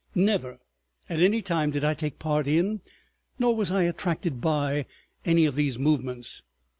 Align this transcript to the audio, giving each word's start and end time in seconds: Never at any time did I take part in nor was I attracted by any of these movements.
Never 0.15 0.57
at 1.11 1.19
any 1.19 1.43
time 1.43 1.69
did 1.69 1.83
I 1.83 1.93
take 1.93 2.17
part 2.17 2.47
in 2.47 2.81
nor 3.37 3.55
was 3.55 3.69
I 3.69 3.83
attracted 3.83 4.41
by 4.41 4.87
any 5.25 5.45
of 5.45 5.53
these 5.55 5.77
movements. 5.77 6.41